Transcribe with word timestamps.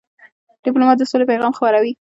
ډيپلومات 0.63 0.97
د 0.99 1.03
سولې 1.11 1.25
پیغام 1.31 1.51
خپروي. 1.57 1.91